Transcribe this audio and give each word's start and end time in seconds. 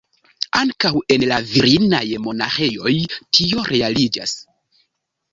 Ankaŭ 0.59 0.91
en 1.15 1.25
la 1.31 1.35
virinaj 1.49 1.99
monaĥejoj 2.23 2.93
tio 3.39 3.67
realiĝas. 3.73 4.33